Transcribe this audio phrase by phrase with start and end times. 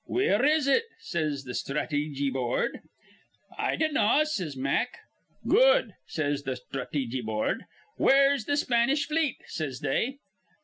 [0.05, 2.79] 'Where is it?' says th' Sthrateejy Board.
[3.55, 4.97] 'I dinnaw,' says Mack.
[5.47, 7.65] 'Good,' says th' Sthrateejy Board.
[7.97, 10.17] 'Where's th' Spanish fleet?' says they.